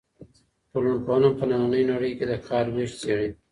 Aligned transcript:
ټولنپوهنه 0.71 1.29
په 1.37 1.43
نننۍ 1.49 1.83
نړۍ 1.91 2.11
کې 2.17 2.25
د 2.31 2.33
کار 2.47 2.65
وېش 2.75 2.91
څېړي. 3.01 3.29